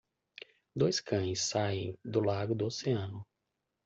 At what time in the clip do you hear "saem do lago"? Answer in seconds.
1.41-2.55